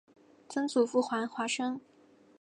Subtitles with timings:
[0.49, 1.79] 曾祖父黄华生。